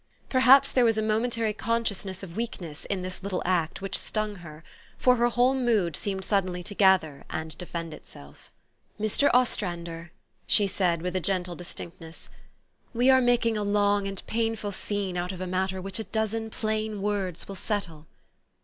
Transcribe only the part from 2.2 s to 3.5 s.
of weakness in this little